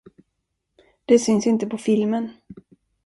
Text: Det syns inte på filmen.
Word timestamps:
Det 1.05 1.19
syns 1.21 1.47
inte 1.47 1.67
på 1.67 1.77
filmen. 1.77 2.29